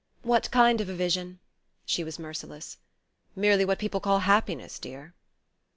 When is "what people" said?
3.65-3.99